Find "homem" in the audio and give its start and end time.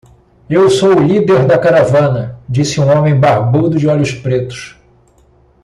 2.89-3.13